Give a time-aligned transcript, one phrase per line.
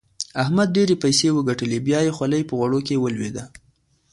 [0.41, 3.43] احمد ډېرې پيسې وګټلې؛ بيا يې خولۍ په غوړو کې ولوېده.